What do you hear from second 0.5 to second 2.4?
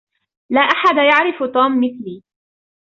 لا أحد يعرف توم مثلي.